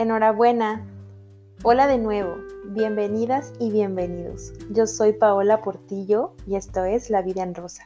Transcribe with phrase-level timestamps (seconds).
[0.00, 0.82] Enhorabuena.
[1.62, 2.36] Hola de nuevo.
[2.68, 4.54] Bienvenidas y bienvenidos.
[4.70, 7.82] Yo soy Paola Portillo y esto es La Vida en Rosa.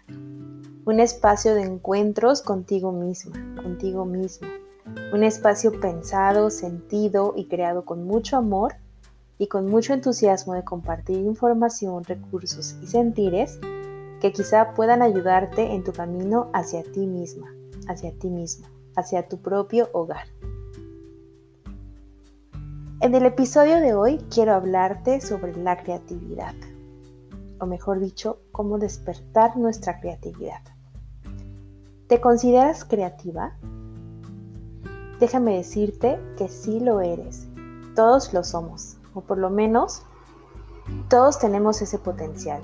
[0.85, 4.47] Un espacio de encuentros contigo misma, contigo mismo.
[5.13, 8.77] Un espacio pensado, sentido y creado con mucho amor
[9.37, 13.59] y con mucho entusiasmo de compartir información, recursos y sentires
[14.21, 17.53] que quizá puedan ayudarte en tu camino hacia ti misma,
[17.89, 20.29] hacia ti mismo, hacia tu propio hogar.
[23.01, 26.55] En el episodio de hoy quiero hablarte sobre la creatividad,
[27.59, 30.61] o mejor dicho, cómo despertar nuestra creatividad.
[32.07, 33.57] ¿Te consideras creativa?
[35.19, 37.49] Déjame decirte que sí lo eres.
[37.97, 40.03] Todos lo somos, o por lo menos
[41.11, 42.63] todos tenemos ese potencial.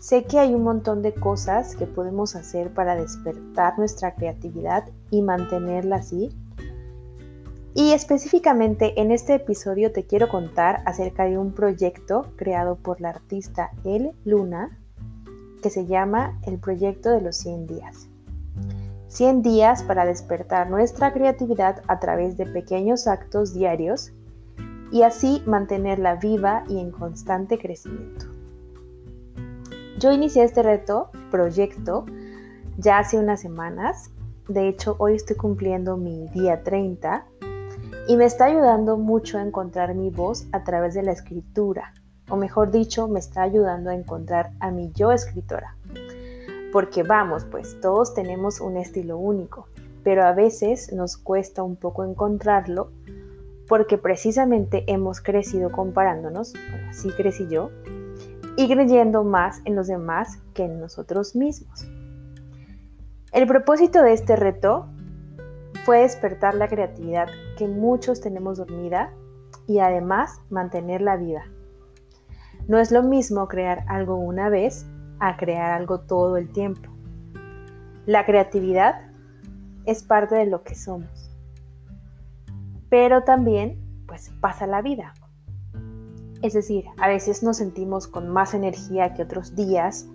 [0.00, 5.22] Sé que hay un montón de cosas que podemos hacer para despertar nuestra creatividad y
[5.22, 6.36] mantenerla así
[7.76, 13.10] y específicamente en este episodio te quiero contar acerca de un proyecto creado por la
[13.10, 14.78] artista El Luna
[15.62, 18.08] que se llama el proyecto de los 100 días.
[19.08, 24.10] 100 días para despertar nuestra creatividad a través de pequeños actos diarios
[24.90, 28.24] y así mantenerla viva y en constante crecimiento.
[29.98, 32.06] Yo inicié este reto, proyecto,
[32.78, 34.12] ya hace unas semanas.
[34.48, 37.26] De hecho, hoy estoy cumpliendo mi día 30
[38.08, 41.92] y me está ayudando mucho a encontrar mi voz a través de la escritura,
[42.28, 45.76] o mejor dicho, me está ayudando a encontrar a mi yo escritora.
[46.72, 49.68] Porque vamos, pues todos tenemos un estilo único,
[50.04, 52.90] pero a veces nos cuesta un poco encontrarlo
[53.68, 57.70] porque precisamente hemos crecido comparándonos, bueno, así crecí yo,
[58.56, 61.86] y creyendo más en los demás que en nosotros mismos.
[63.32, 64.86] El propósito de este reto
[65.86, 69.12] fue despertar la creatividad que muchos tenemos dormida
[69.68, 71.44] y además mantenerla viva.
[72.66, 74.84] No es lo mismo crear algo una vez
[75.20, 76.90] a crear algo todo el tiempo.
[78.04, 79.12] La creatividad
[79.84, 81.30] es parte de lo que somos.
[82.90, 85.14] Pero también, pues pasa la vida.
[86.42, 90.08] Es decir, a veces nos sentimos con más energía que otros días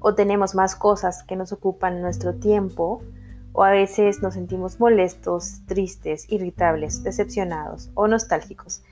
[0.00, 3.00] o tenemos más cosas que nos ocupan nuestro tiempo
[3.52, 8.82] o a veces nos sentimos molestos, tristes, irritables, decepcionados o nostálgicos.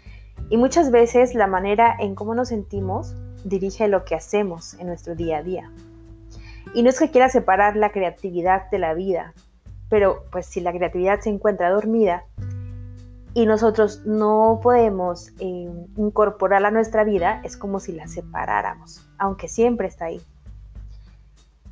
[0.50, 5.14] Y muchas veces la manera en cómo nos sentimos dirige lo que hacemos en nuestro
[5.14, 5.70] día a día.
[6.74, 9.34] Y no es que quiera separar la creatividad de la vida,
[9.88, 12.24] pero pues si la creatividad se encuentra dormida
[13.34, 19.48] y nosotros no podemos eh, incorporarla a nuestra vida, es como si la separáramos, aunque
[19.48, 20.20] siempre está ahí.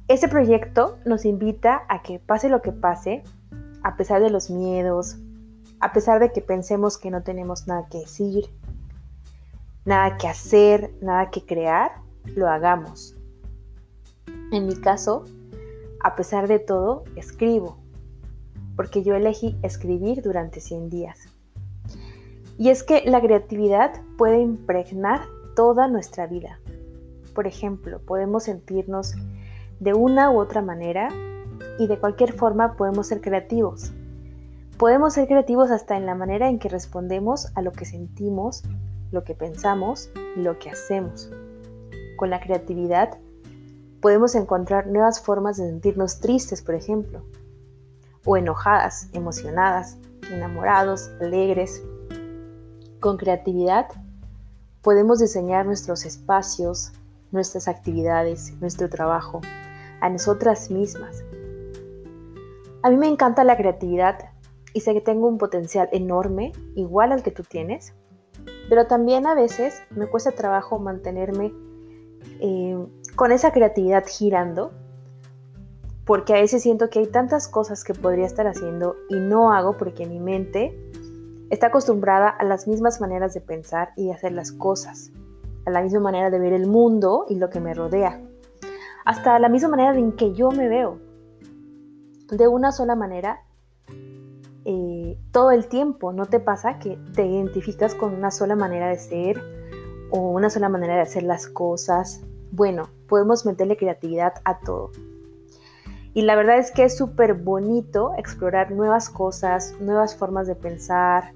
[0.06, 3.22] Este proyecto nos invita a que pase lo que pase,
[3.82, 5.16] a pesar de los miedos,
[5.80, 8.44] a pesar de que pensemos que no tenemos nada que decir,
[9.86, 11.92] nada que hacer, nada que crear,
[12.36, 13.16] lo hagamos.
[14.52, 15.24] En mi caso,
[16.02, 17.78] a pesar de todo, escribo,
[18.76, 21.18] porque yo elegí escribir durante 100 días.
[22.58, 25.22] Y es que la creatividad puede impregnar
[25.56, 26.60] toda nuestra vida.
[27.34, 29.14] Por ejemplo, podemos sentirnos
[29.80, 31.08] de una u otra manera
[31.78, 33.92] y de cualquier forma podemos ser creativos.
[34.78, 38.64] Podemos ser creativos hasta en la manera en que respondemos a lo que sentimos,
[39.12, 41.30] lo que pensamos y lo que hacemos.
[42.16, 43.18] Con la creatividad
[44.00, 47.24] podemos encontrar nuevas formas de sentirnos tristes, por ejemplo,
[48.24, 49.96] o enojadas, emocionadas,
[50.30, 51.82] enamorados, alegres.
[53.00, 53.86] Con creatividad
[54.82, 56.92] podemos diseñar nuestros espacios,
[57.34, 59.42] nuestras actividades, nuestro trabajo,
[60.00, 61.22] a nosotras mismas.
[62.82, 64.30] A mí me encanta la creatividad
[64.72, 67.94] y sé que tengo un potencial enorme, igual al que tú tienes,
[68.68, 71.52] pero también a veces me cuesta trabajo mantenerme
[72.40, 72.76] eh,
[73.14, 74.72] con esa creatividad girando,
[76.04, 79.76] porque a veces siento que hay tantas cosas que podría estar haciendo y no hago
[79.76, 80.78] porque mi mente
[81.50, 85.10] está acostumbrada a las mismas maneras de pensar y de hacer las cosas,
[85.66, 88.20] a la misma manera de ver el mundo y lo que me rodea
[89.04, 90.98] hasta la misma manera en que yo me veo.
[92.30, 93.42] De una sola manera,
[94.64, 98.98] eh, todo el tiempo, ¿no te pasa que te identificas con una sola manera de
[98.98, 99.42] ser
[100.10, 102.22] o una sola manera de hacer las cosas?
[102.50, 104.90] Bueno, podemos meterle creatividad a todo.
[106.14, 111.32] Y la verdad es que es súper bonito explorar nuevas cosas, nuevas formas de pensar,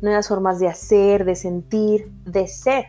[0.00, 2.86] nuevas formas de hacer, de sentir, de ser.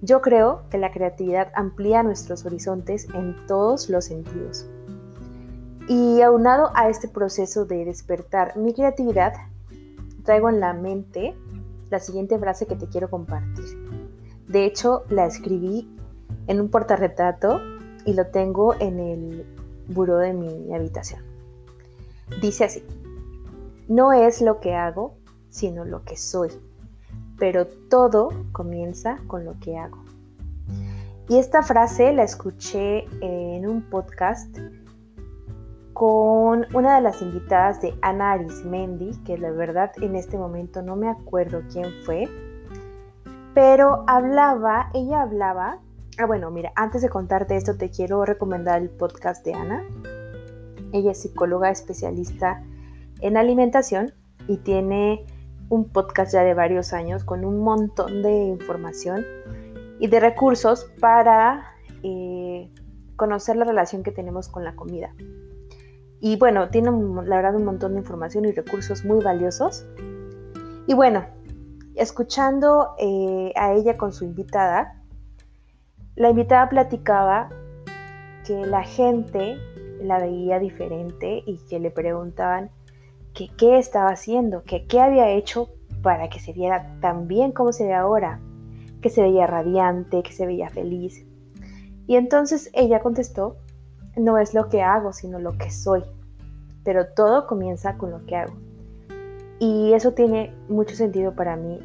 [0.00, 4.68] Yo creo que la creatividad amplía nuestros horizontes en todos los sentidos.
[5.88, 9.32] Y aunado a este proceso de despertar mi creatividad,
[10.24, 11.34] traigo en la mente
[11.90, 13.64] la siguiente frase que te quiero compartir.
[14.46, 15.88] De hecho, la escribí
[16.46, 17.60] en un portarretrato
[18.04, 19.46] y lo tengo en el
[19.88, 21.22] buró de mi habitación.
[22.40, 22.84] Dice así,
[23.88, 25.14] no es lo que hago,
[25.48, 26.50] sino lo que soy,
[27.38, 30.04] pero todo comienza con lo que hago.
[31.28, 34.56] Y esta frase la escuché en un podcast
[35.92, 40.96] con una de las invitadas de Ana Arismendi, que la verdad en este momento no
[40.96, 42.28] me acuerdo quién fue,
[43.52, 45.80] pero hablaba, ella hablaba,
[46.16, 49.84] ah bueno, mira, antes de contarte esto te quiero recomendar el podcast de Ana.
[50.92, 52.62] Ella es psicóloga especialista
[53.20, 54.12] en alimentación
[54.46, 55.26] y tiene
[55.68, 59.24] un podcast ya de varios años con un montón de información
[59.98, 62.70] y de recursos para eh,
[63.16, 65.12] conocer la relación que tenemos con la comida.
[66.20, 66.90] Y bueno, tiene
[67.24, 69.86] la verdad un montón de información y recursos muy valiosos.
[70.86, 71.26] Y bueno,
[71.94, 75.02] escuchando eh, a ella con su invitada,
[76.16, 77.50] la invitada platicaba
[78.44, 79.58] que la gente
[80.02, 82.70] la veía diferente y que le preguntaban
[83.34, 85.68] que qué estaba haciendo, que qué había hecho
[86.02, 88.40] para que se viera tan bien como se ve ahora,
[89.02, 91.24] que se veía radiante, que se veía feliz.
[92.06, 93.56] Y entonces ella contestó
[94.16, 96.02] no es lo que hago, sino lo que soy.
[96.84, 98.54] Pero todo comienza con lo que hago.
[99.60, 101.80] Y eso tiene mucho sentido para mí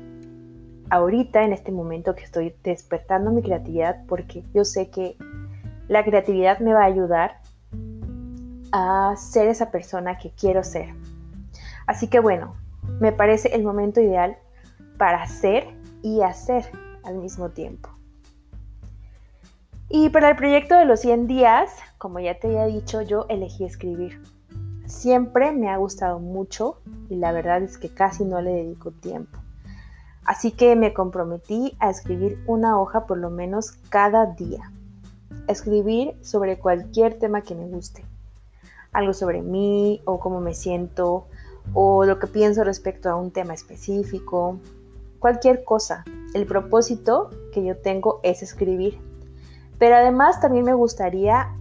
[0.89, 5.17] ahorita, en este momento que estoy despertando mi creatividad, porque yo sé que
[5.87, 7.41] la creatividad me va a ayudar
[8.71, 10.93] a ser esa persona que quiero ser.
[11.93, 12.55] Así que bueno,
[12.99, 14.35] me parece el momento ideal
[14.97, 15.67] para ser
[16.01, 16.65] y hacer
[17.03, 17.87] al mismo tiempo.
[19.89, 21.69] Y para el proyecto de los 100 días,
[21.99, 24.23] como ya te había dicho, yo elegí escribir.
[24.87, 29.37] Siempre me ha gustado mucho y la verdad es que casi no le dedico tiempo.
[30.25, 34.71] Así que me comprometí a escribir una hoja por lo menos cada día.
[35.47, 38.03] Escribir sobre cualquier tema que me guste.
[38.91, 41.27] Algo sobre mí o cómo me siento
[41.73, 44.59] o lo que pienso respecto a un tema específico.
[45.19, 46.03] Cualquier cosa.
[46.33, 48.99] El propósito que yo tengo es escribir
[49.83, 51.53] pero además también me gustaría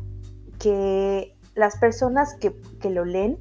[0.61, 2.55] que las personas que,
[2.89, 3.39] lo leen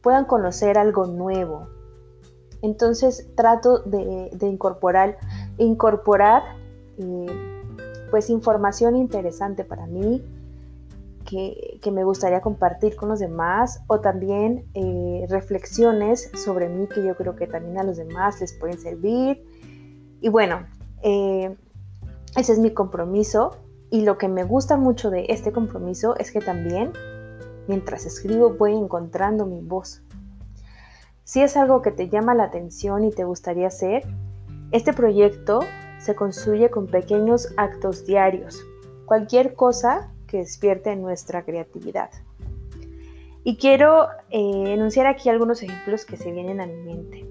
[0.00, 1.66] puedan conocer algo nuevo.
[2.62, 5.18] Entonces trato de, incorporar,
[5.58, 6.42] incorporar
[6.98, 7.26] eh,
[8.12, 10.24] pues información interesante para mí
[11.24, 17.16] que, me gustaría compartir con los demás o también eh, reflexiones sobre mí que yo
[17.16, 19.44] creo que también a los demás les pueden servir.
[20.20, 20.66] Y bueno,
[21.02, 21.56] eh,
[22.36, 23.56] ese es mi compromiso
[23.90, 26.92] y lo que me gusta mucho de este compromiso es que también,
[27.68, 30.02] mientras escribo, voy encontrando mi voz.
[31.24, 34.02] Si es algo que te llama la atención y te gustaría hacer,
[34.70, 35.60] este proyecto
[35.98, 38.60] se construye con pequeños actos diarios,
[39.06, 42.08] cualquier cosa que despierte nuestra creatividad.
[43.44, 47.28] Y quiero eh, enunciar aquí algunos ejemplos que se vienen a mi mente.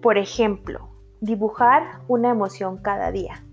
[0.00, 0.88] Por ejemplo,
[1.20, 3.44] dibujar una emoción cada día.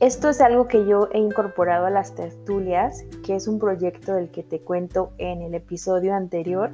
[0.00, 4.30] Esto es algo que yo he incorporado a las tertulias, que es un proyecto del
[4.30, 6.70] que te cuento en el episodio anterior,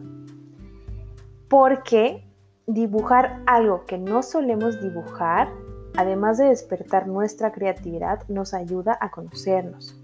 [1.49, 2.25] porque
[2.69, 5.53] dibujar algo que no solemos dibujar,
[5.99, 10.01] además de despertar nuestra creatividad, nos ayuda a conocernos.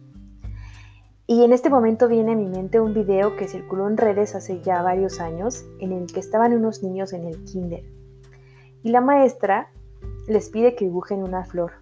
[1.28, 4.60] Y en este momento viene a mi mente un video que circuló en redes hace
[4.60, 7.84] ya varios años, en el que estaban unos niños en el kinder.
[8.82, 9.70] Y la maestra
[10.26, 11.74] les pide que dibujen una flor.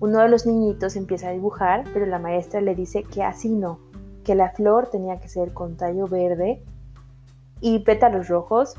[0.00, 3.78] Uno de los niñitos empieza a dibujar, pero la maestra le dice que así no,
[4.24, 6.64] que la flor tenía que ser con tallo verde
[7.60, 8.74] y pétalos rojos,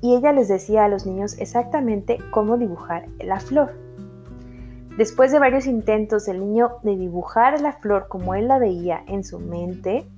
[0.00, 3.74] y ella les decía a los niños exactamente cómo dibujar la flor.
[4.96, 9.22] Después de varios intentos del niño de dibujar la flor como él la veía en
[9.22, 10.08] su mente,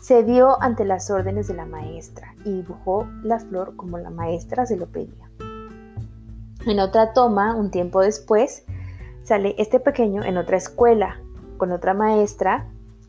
[0.00, 4.66] se dio ante las órdenes de la maestra y dibujó la flor como la maestra
[4.66, 5.30] se lo pedía.
[6.66, 8.64] En otra toma, un tiempo después,
[9.22, 11.20] sale este pequeño en otra escuela
[11.56, 12.66] con otra maestra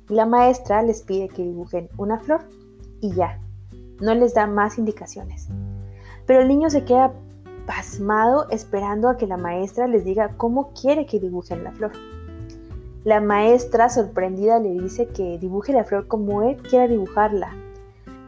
[0.10, 2.42] y la maestra les pide que dibujen una flor
[3.02, 3.40] y ya,
[4.00, 5.48] no les da más indicaciones.
[6.26, 7.14] Pero el niño se queda
[7.66, 11.92] pasmado esperando a que la maestra les diga cómo quiere que dibujen la flor.
[13.04, 17.56] La maestra sorprendida le dice que dibuje la flor como él quiera dibujarla.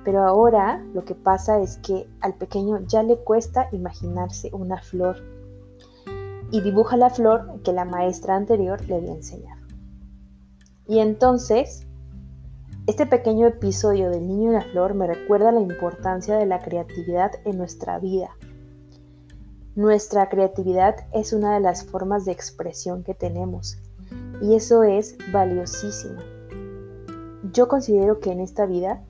[0.04, 5.18] Pero ahora lo que pasa es que al pequeño ya le cuesta imaginarse una flor
[6.52, 9.62] y dibuja la flor que la maestra anterior le había enseñado.
[10.88, 11.88] Y entonces
[12.88, 17.32] Este pequeño episodio del niño y la flor me recuerda la importancia de la creatividad
[17.46, 18.36] en nuestra vida.
[19.76, 23.78] Nuestra creatividad es una de las formas de expresión que tenemos
[24.42, 26.20] y eso es valiosísimo.
[27.54, 29.04] Yo considero que en esta vida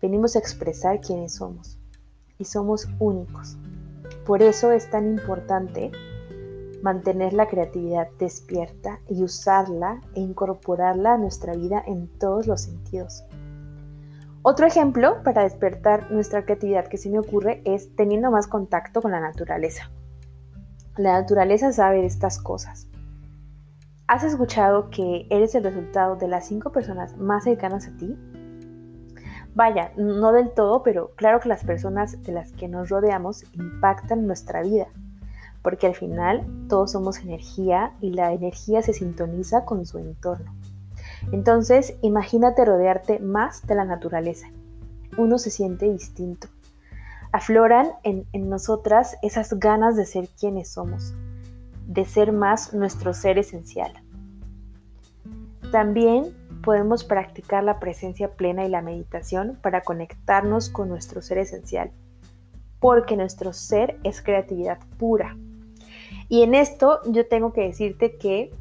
[0.00, 1.78] venimos a expresar quiénes somos
[2.36, 3.56] y somos únicos.
[4.26, 5.92] Por eso es tan importante
[6.82, 13.24] mantener la creatividad despierta y usarla e incorporarla a nuestra vida en todos los sentidos.
[14.42, 19.12] Otro ejemplo para despertar nuestra creatividad que se me ocurre es teniendo más contacto con
[19.12, 19.90] la naturaleza.
[20.96, 22.88] La naturaleza sabe de estas cosas.
[24.08, 28.18] ¿Has escuchado que eres el resultado de las cinco personas más cercanas a ti?
[29.54, 34.26] Vaya, no del todo, pero claro que las personas de las que nos rodeamos impactan
[34.26, 34.88] nuestra vida,
[35.62, 40.52] porque al final todos somos energía y la energía se sintoniza con su entorno.
[41.30, 44.48] Entonces, imagínate rodearte más de la naturaleza.
[45.16, 46.48] Uno se siente distinto.
[47.30, 51.14] Afloran en, nosotras esas ganas de ser quienes somos,
[51.86, 53.92] de ser más nuestro ser esencial.
[55.70, 61.90] También podemos practicar la presencia plena y la meditación para conectarnos con nuestro ser esencial,
[62.80, 65.36] porque nuestro ser es creatividad pura.
[66.32, 68.54] Y en esto yo tengo que decirte que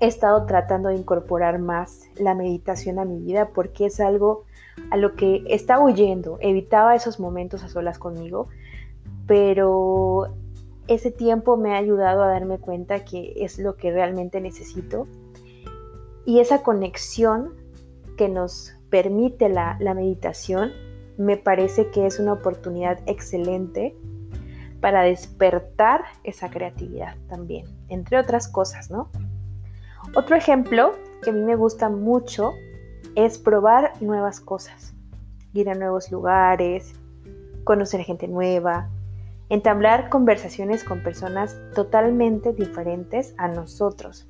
[0.00, 4.44] he estado tratando de incorporar más la meditación a mi vida porque es algo
[4.90, 6.38] a lo que estaba huyendo.
[6.40, 8.48] Evitaba esos momentos a solas conmigo,
[9.26, 10.34] pero
[10.88, 15.06] ese tiempo me ha ayudado a darme cuenta que es lo que realmente necesito.
[16.24, 17.52] Y esa conexión
[18.16, 20.72] que nos permite la, la meditación
[21.18, 23.94] me parece que es una oportunidad excelente
[24.84, 29.08] para despertar esa creatividad también, entre otras cosas, ¿no?
[30.14, 32.52] Otro ejemplo que a mí me gusta mucho
[33.14, 34.92] es probar nuevas cosas,
[35.54, 37.00] ir a nuevos lugares,
[37.64, 38.90] conocer gente nueva,
[39.48, 44.28] entablar conversaciones con personas totalmente diferentes a nosotros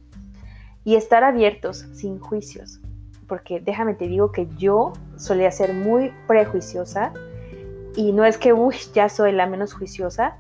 [0.84, 2.80] y estar abiertos sin juicios,
[3.26, 7.12] porque déjame te digo que yo solía ser muy prejuiciosa
[7.96, 10.38] y no es que uy, ya soy la menos juiciosa,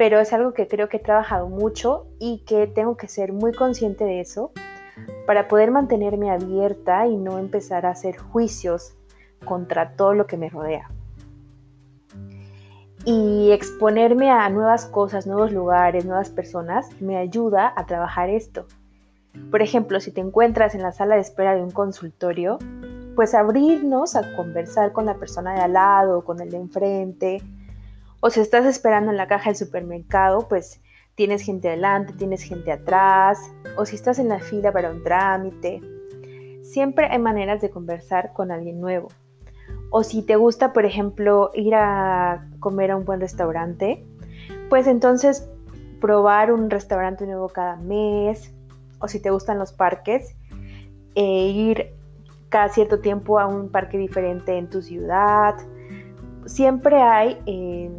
[0.00, 3.52] pero es algo que creo que he trabajado mucho y que tengo que ser muy
[3.52, 4.50] consciente de eso
[5.26, 8.94] para poder mantenerme abierta y no empezar a hacer juicios
[9.44, 10.90] contra todo lo que me rodea.
[13.04, 18.64] Y exponerme a nuevas cosas, nuevos lugares, nuevas personas, me ayuda a trabajar esto.
[19.50, 22.58] Por ejemplo, si te encuentras en la sala de espera de un consultorio,
[23.16, 27.42] pues abrirnos a conversar con la persona de al lado, con el de enfrente,
[28.20, 30.80] o si estás esperando en la caja del supermercado, pues
[31.14, 33.38] tienes gente adelante, tienes gente atrás.
[33.76, 35.80] O si estás en la fila para un trámite.
[36.62, 39.08] Siempre hay maneras de conversar con alguien nuevo.
[39.90, 44.04] O si te gusta, por ejemplo, ir a comer a un buen restaurante,
[44.68, 45.48] pues entonces
[46.00, 48.54] probar un restaurante nuevo cada mes.
[49.00, 50.36] O si te gustan los parques,
[51.14, 51.92] e ir
[52.50, 55.54] cada cierto tiempo a un parque diferente en tu ciudad.
[56.46, 57.90] Siempre hay eh,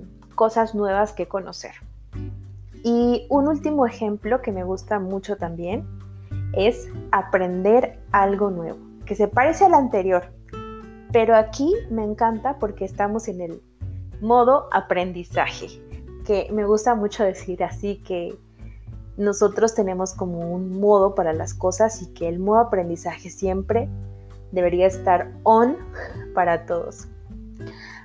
[0.42, 1.74] cosas nuevas que conocer.
[2.84, 5.88] Y un último ejemplo que me gusta mucho también
[6.54, 10.34] es aprender algo nuevo, que se parece al anterior,
[11.12, 13.62] pero aquí me encanta porque estamos en el
[14.20, 15.68] modo aprendizaje,
[16.26, 18.36] que me gusta mucho decir así que
[19.18, 23.88] nosotros tenemos como un modo para las cosas y que el modo aprendizaje siempre
[24.52, 25.78] debería estar on
[26.34, 27.08] para todos.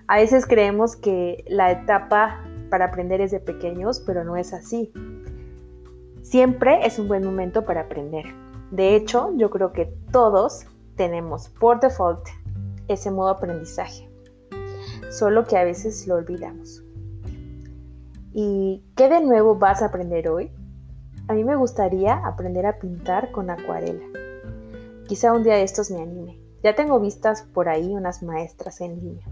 [0.09, 4.93] A veces creemos que la etapa para aprender es de pequeños, pero no es así.
[6.23, 8.25] Siempre es un buen momento para aprender.
[8.71, 12.27] De hecho, yo creo que todos tenemos por default
[12.87, 14.09] ese modo aprendizaje,
[15.11, 16.85] solo que a veces lo olvidamos.
[18.33, 20.53] ¿Y qué de nuevo vas a aprender hoy?
[21.27, 24.05] A mí me gustaría aprender a pintar con acuarela.
[25.09, 26.39] Quizá un día de estos me anime.
[26.63, 29.27] Ya tengo vistas por ahí unas maestras en línea.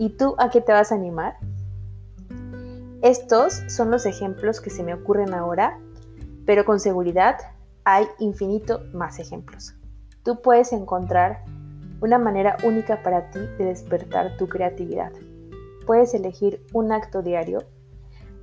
[0.00, 1.36] ¿Y tú a qué te vas a animar?
[3.02, 5.78] Estos son los ejemplos que se me ocurren ahora,
[6.46, 7.36] pero con seguridad
[7.84, 9.74] hay infinito más ejemplos.
[10.22, 11.44] Tú puedes encontrar
[12.00, 15.12] una manera única para ti de despertar tu creatividad.
[15.84, 17.58] Puedes elegir un acto diario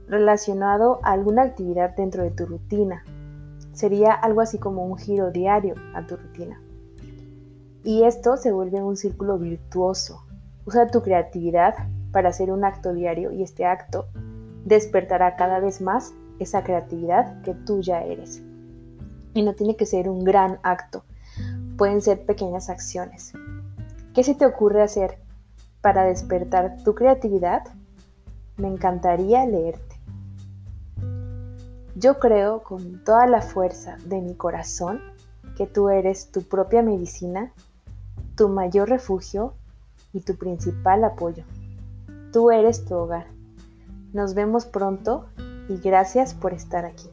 [0.08, 3.04] relacionado a alguna actividad dentro de tu rutina.
[3.74, 6.62] Sería algo así como un giro diario a tu rutina.
[7.84, 10.27] Y esto se vuelve un círculo virtuoso
[10.68, 11.76] Usa tu creatividad
[12.12, 14.08] para hacer un acto diario y este acto
[14.66, 18.44] despertará cada vez más esa creatividad que tú ya eres.
[19.34, 21.06] Y no tiene que ser un gran acto.
[21.78, 23.32] pueden ser pequeñas acciones.
[24.14, 25.20] ¿Qué se te ocurre hacer
[25.80, 27.64] para despertar tu creatividad?
[28.58, 29.96] Me encantaría leerte.
[31.96, 35.00] Yo creo con toda la fuerza de mi corazón
[35.56, 37.54] que tú eres tu propia medicina,
[38.36, 39.54] tu mayor refugio
[40.18, 41.44] y tu principal apoyo.
[42.34, 43.28] Tú eres tu hogar.
[44.14, 45.28] Nos vemos pronto
[45.70, 47.08] y gracias por estar aquí.